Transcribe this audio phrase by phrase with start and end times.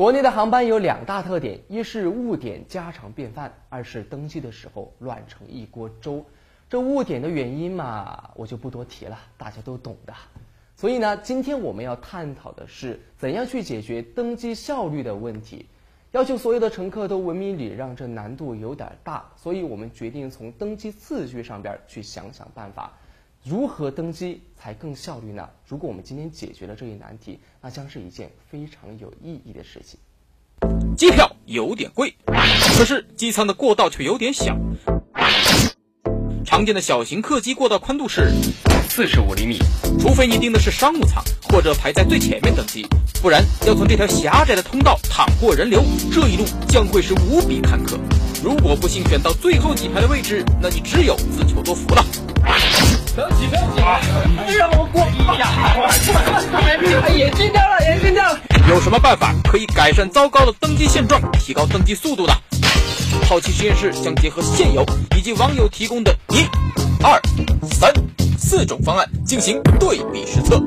[0.00, 6.24] 国内的航班有两大特点：一是误点家常便饭，二是登机的时候乱成一锅粥。
[6.70, 10.14] 这误点的原因嘛，我就不多提了，大家都懂的。
[10.74, 15.66] 所以呢，今天我们要探讨的是怎样去解决登机效率的问题。
[16.12, 22.90] 要求所有的乘客都文明礼让，这难度有点大，所以我们决定从登机次序上边去想想办法。
[23.42, 25.48] 如何登机才更效率呢？
[25.66, 29.98] 如果我们今天解决了这一难题，那将是一件非常有意义的事情。
[30.94, 32.14] 机票有点贵，
[32.76, 34.54] 可是机舱的过道却有点小。
[36.44, 38.30] 常见的小型客机过道宽度是
[38.90, 39.56] 四十五厘米，
[39.98, 42.86] 除非你订的是商务舱或者排在最前面登机，
[43.22, 47.98] 不然要从这条狭窄的通道淌过人流，这一路将会是无比坎坷。
[48.44, 52.04] 如果不幸选到最后几排的位置，那你只有自求多福了。
[53.20, 54.56] 不要挤，不要挤！
[54.56, 55.02] 让我过！
[55.28, 58.40] 哎呀，眼睛掉了，眼睛掉了！
[58.66, 62.32] 有什么办法可以改善糟糕的登机现状，提高登机速度的？
[63.28, 64.82] 好奇实验室将结合现有
[65.16, 66.46] 以及网友提供的一、
[67.04, 67.20] 二、
[67.70, 67.92] 三、
[68.38, 70.58] 四种方案进行对比实测。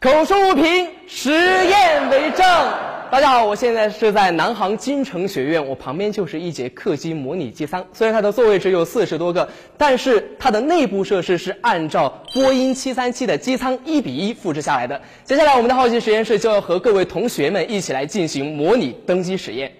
[0.00, 2.91] 口说无凭，实验为证。
[3.12, 7.86] 大家好，我现在是在南航金城学院，我旁边就是一节客机模拟机舱。
[7.92, 9.46] 虽然它的座位只有四十多个，
[9.76, 14.98] 但是它的内部设施是按照波音七三七的机舱一比一复制下来的。
[15.24, 19.70] 接下来，我们的好奇实验室就要和各位同学们一起来进行模拟登机实验。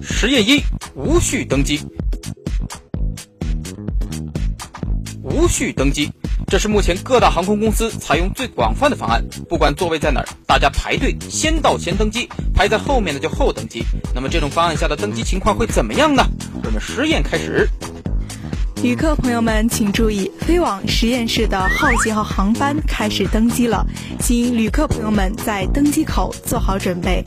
[0.00, 0.62] 实验一：
[0.94, 1.80] 无序登机。
[5.22, 6.10] 无序登机。
[6.46, 9.24] 这是目前各大航空公司采用最广泛的方案。
[9.48, 13.84] 不管座位在哪儿，大家排队先到先登机，排在后面的就后登机。
[14.14, 16.24] 那么这种方案下的登机情况会怎么样呢？
[16.62, 17.68] 我们实验开始。
[18.82, 23.84] 旅客朋友们请注意，飞往实验室的好奇号航班开始登机了，
[24.20, 27.24] 请旅客朋友们在登机口做好准备。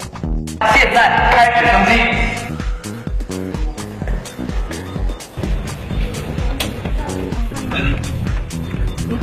[0.60, 2.47] 现在开始登机。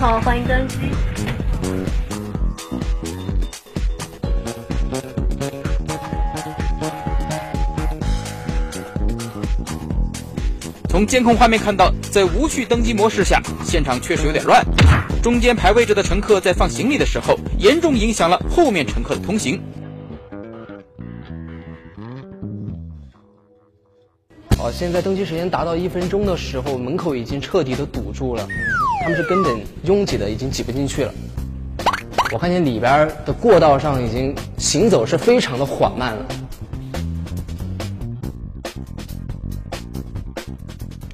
[0.07, 0.77] 好，欢迎登机。
[10.91, 14.63] 从监控画面看到，在无序登机模式下，现场确实有点乱。
[15.23, 19.59] 中间排位置的乘客在放行李的时候，严重影响了后面乘客的通行。
[24.65, 28.49] 哦，现在登机时间达到一分钟的时候，门口已经彻底的堵住了。
[29.03, 31.13] 他们是根本拥挤的，已经挤不进去了。
[32.33, 36.27] 我看见里边的过道上已经行走是非常的缓慢了。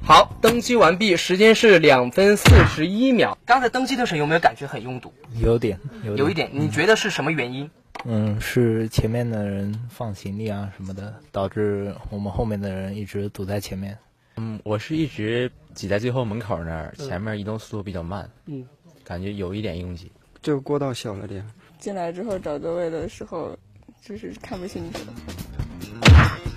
[0.01, 3.37] 好，登机完毕，时间是两分四十一秒。
[3.45, 5.11] 刚才登机的时候有没有感觉很拥堵？
[5.41, 6.49] 有点，有有一点。
[6.53, 7.69] 你觉得是什么原因？
[8.05, 13.97] 嗯，是前面的人放行李啊什么的，导致我们后面的人一直堵在前面。
[14.37, 18.65] 嗯，我是一直挤在最后门口那儿，前面移动速度比较慢，嗯，
[19.03, 20.11] 感觉有一点拥挤。
[20.41, 21.45] 这个过道小了点。
[21.79, 23.55] 进来之后找座位的时候，
[24.03, 24.99] 就是看不清楚。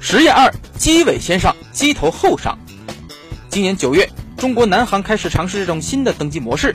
[0.00, 2.58] 实验二：机尾先上，机头后上。
[3.48, 6.74] 今年九月，中国南航开始尝试这种新的登机模式，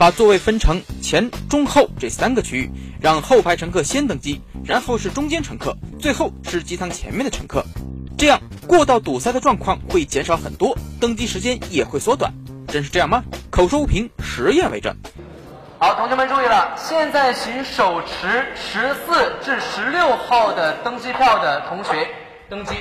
[0.00, 2.70] 把座位分成前、中、后这三个区域，
[3.02, 7.62] 让后排乘客先登机，然后是中间乘客，最后是机舱前面的乘客。
[8.16, 12.32] 这样过道堵塞的状况会减少很多，登机时间也会缩短。
[12.66, 13.22] 真是这样吗？
[13.50, 14.96] 口说无凭，实验为证。
[15.78, 22.08] 好，同学们注意了，现在请手持十四至十六号的登机票的同学
[22.48, 22.72] 登机。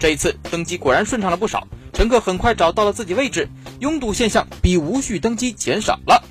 [0.00, 1.68] 这一次登机果然顺畅了不少。
[1.92, 3.46] 乘客很快找到了自己位置，
[3.80, 6.24] 拥堵现象比无序登机减少了。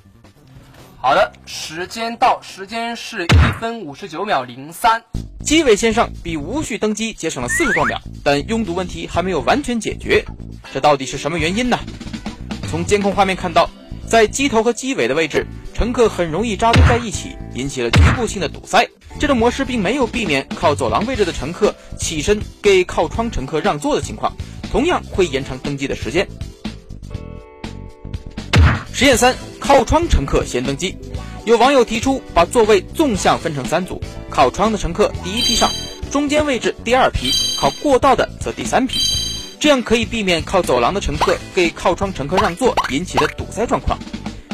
[0.97, 5.03] 好的，时间到，时间是一分五十九秒零三。
[5.45, 10.25] 机尾线上比无序登机节省了四十多秒，但拥堵问题还没有完全解决，
[10.73, 11.77] 这到底是什么原因呢？
[12.69, 13.69] 从监控画面看到，
[14.07, 15.45] 在机头和机尾的位置，
[15.79, 18.85] 乘客很容易扎堆在一起，引起了局部性的堵塞。
[19.17, 24.35] 这种模式并没有避免靠走廊位置的乘客起身给靠窗乘客让座的情况。
[24.69, 26.27] 同样会延长登机的时间。
[28.91, 30.97] 实验三：靠窗乘客先登机。
[31.45, 35.71] 有网友提出把座位纵向分成三组，靠窗的乘客第一批上，
[36.11, 38.99] 中间位置第二批，靠过道的则第三批。
[39.61, 43.97] 这样可以避免靠走廊的乘客给靠窗乘客让座引起的堵塞状况。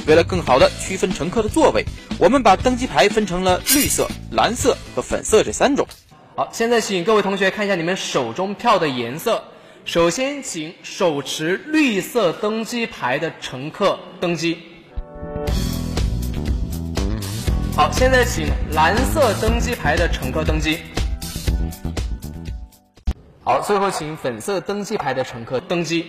[0.07, 1.83] 为了更好的区分乘客的座位，
[2.19, 5.87] 我们把登机牌分成了绿色、蓝色和粉色这三种。
[6.35, 9.43] 好，现在请各位同学看一下你们手中票的颜色。
[9.83, 14.57] 首先，请手持绿色登机牌的乘客登机。
[17.75, 20.79] 好，现在请蓝色登机牌的乘客登机。
[23.43, 26.05] 好，最后请粉色登机牌的乘客登机。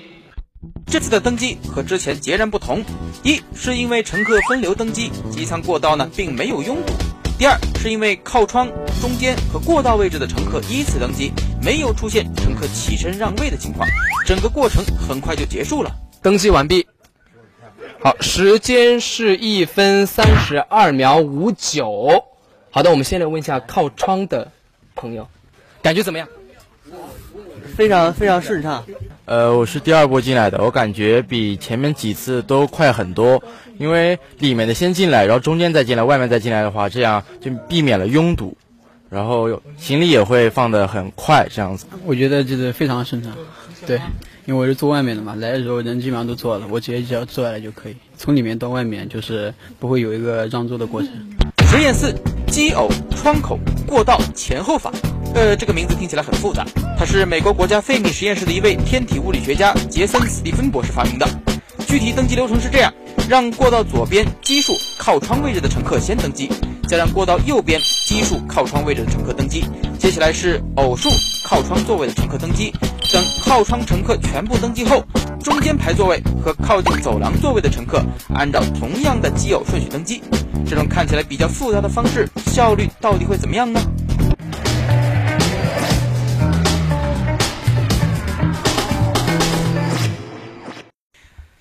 [0.86, 2.84] 这次的登机和之前截然不同，
[3.22, 6.92] 一是因为乘客分流登机，机舱过道呢并没有拥堵；
[7.38, 8.68] 第二是因为靠窗、
[9.00, 11.32] 中间和过道位置的乘客依次登机，
[11.62, 13.86] 没有出现乘客起身让位的情况，
[14.26, 15.94] 整个过程很快就结束了。
[16.22, 16.86] 登机完毕。
[18.00, 22.24] 好，时间是一分三十二秒五九。
[22.70, 24.50] 好的，我们先来问一下靠窗的
[24.94, 25.28] 朋友，
[25.82, 26.28] 感觉怎么样？
[27.76, 28.84] 非常非常顺畅。
[29.26, 33.42] 呃，我是第二波进来的，我感觉比前面几次都快很多。
[33.76, 38.56] 因为里面的先进来，然后中间再进来，外面再进来的话，这样就避免了拥堵，
[39.10, 41.86] 然后行李也会放得很快，这样子。
[42.06, 43.32] 我觉得就是非常顺畅，
[43.84, 44.00] 对，
[44.44, 47.96] 因为我是坐外面的嘛，来的时候人基本上都坐了，我直接只要坐下来就可以。
[48.16, 51.10] 从里面到外面就是不会有一个让座的过程。
[51.68, 52.14] 实验四：
[52.46, 53.58] 机偶窗口
[53.88, 54.92] 过道前后法。
[55.36, 56.64] 呃，这个名字听起来很复杂。
[56.98, 61.28] 它是美国国家费米实验室的一位天体物理学家杰森·斯蒂芬博士发明的。
[61.86, 62.90] 具体登机流程是这样：
[63.28, 66.48] 让过道左边奇数靠窗位置的乘客先登机，
[66.88, 69.62] 再让过道右边奇数靠窗位置的乘客登机。
[69.98, 71.10] 接下来是偶数
[71.44, 72.72] 靠窗座位的乘客登机。
[73.12, 75.04] 等靠窗乘客全部登机后，
[75.44, 78.02] 中间排座位和靠近走廊座位的乘客
[78.34, 80.22] 按照同样的奇偶顺序登机。
[80.66, 83.78] 这种看起来比较复杂的方式，效率到底会怎么样呢？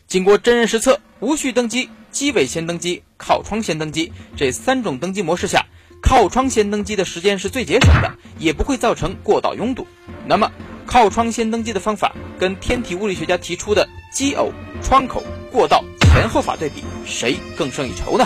[0.08, 5.66] 经过真人实测，无序登机、机尾先登机、靠窗先登机这三种登机模式下，
[6.02, 9.86] 靠窗先登机的时间是最节省的，也不会造成过道拥堵。
[10.26, 10.52] 那么，
[10.86, 18.26] 靠窗先登机的方法跟天体物理学家提出的机偶、窗口、过道前后法对比，谁更胜一筹呢？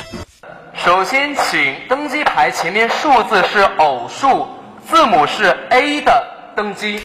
[0.76, 4.48] 首先，请登机牌前面数字是偶数、
[4.90, 7.02] 字母是 A 的登机。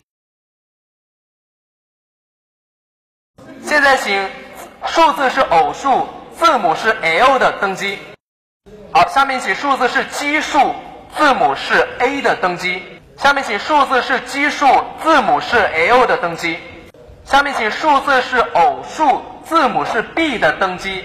[3.63, 4.44] 现在，请。
[4.87, 6.07] 数字是偶数，
[6.39, 7.99] 字母是 L 的登机。
[8.93, 10.59] 好，下面请数字是奇数，
[11.17, 12.83] 字母是 A 的登机。
[13.17, 14.67] 下面请数字是奇数，
[15.03, 16.59] 字母是 L 的登机。
[17.25, 21.03] 下面请数字是偶数，字母是 B 的登机。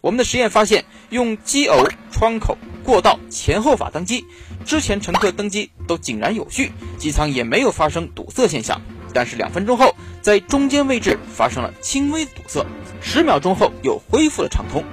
[0.00, 4.24] 我们的实验发现，用奇偶、窗口、过道前后法登机，
[4.64, 8.80] 之前乘客登机都井然有序，机舱也没有发生堵塞现象。
[9.12, 12.64] 但是两分钟后，在中间位置发生了轻微堵塞，
[13.00, 14.84] 十秒钟后又恢复了畅通。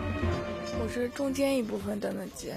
[0.79, 2.51] 我是中间一部分等等机。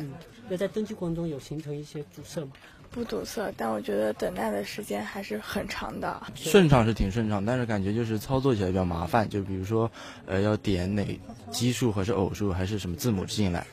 [0.49, 2.49] 那在登机过程中有形成一些堵塞吗？
[2.91, 6.23] 不堵塞，但我觉得等待的时间还是很长的。
[6.35, 9.29] 顺畅是挺顺畅，但是感觉就是操作起来比较麻烦。
[9.29, 9.91] 就比如说，
[10.27, 11.21] 呃，要点哪
[11.53, 13.67] 奇数还是偶数还是什么字母进来，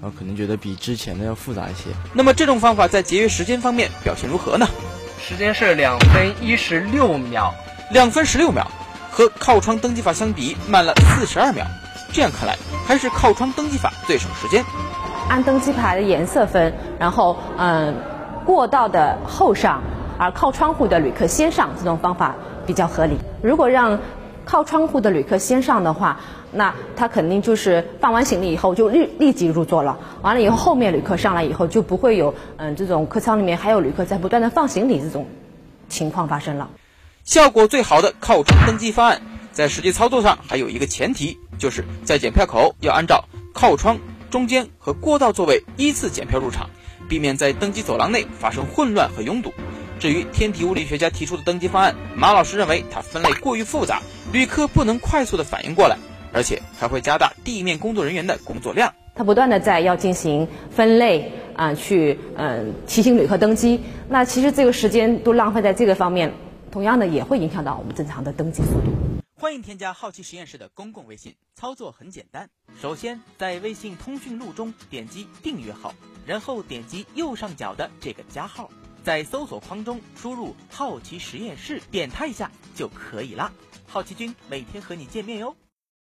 [0.00, 1.84] 然后可能觉得比之前的要复杂一些。
[2.12, 4.68] 那么这种方法在节约时间方面表现如何呢？
[5.18, 7.54] 时间是两分一十六秒，
[7.90, 8.70] 两分十六秒，
[9.10, 11.64] 和靠窗登机法相比慢了四十二秒。
[12.12, 12.54] 这样看来，
[12.86, 14.62] 还是靠窗登机法最省时间。
[15.30, 17.94] 按登机牌的颜色分，然后嗯，
[18.44, 19.82] 过道的后上，
[20.18, 22.34] 而靠窗户的旅客先上，这种方法
[22.66, 23.16] 比较合理。
[23.42, 23.98] 如果让
[24.44, 26.20] 靠窗户的旅客先上的话，
[26.52, 29.96] 那他肯定就是放完行李以后就立立即入座了。
[30.20, 35.26] 完了以后，后面旅客上来以后就不会有嗯这种客舱里面还有旅客在不断的放行李这种
[35.88, 36.68] 情况发生了。
[37.28, 39.20] 效果最好的靠窗登机方案，
[39.52, 43.98] 在实际操作上还有一个前提，就是在检票口要按照靠窗、
[44.30, 46.70] 中间和过道座位依次检票入场，
[47.06, 49.52] 避免在登机走廊内发生混乱和拥堵。
[50.00, 54.00] 至于天体物理学家提出的登机方案，马老师认为它分类过于复杂，
[54.32, 55.98] 旅客不能快速的反应过来。
[56.32, 58.90] 而且还会加大地面工作人员的工作量。
[59.14, 63.80] 他不断的在要进行分类啊，去嗯提醒旅客登机。
[64.08, 66.32] 那其实这个时间都浪费在这个方面，
[66.70, 68.92] 同样的也会影响到我们正常的登记速度。
[69.40, 72.50] 欢迎添加好奇实验室的公共微信，操作很简单。
[72.80, 75.94] 首先在微信通讯录中点击订阅号，
[76.26, 78.68] 然后点击右上角的这个加号，
[79.04, 83.52] 在搜索框中输入好奇实验室，点它一下就可以啦。
[83.86, 85.56] 好奇君每天和你见面哟。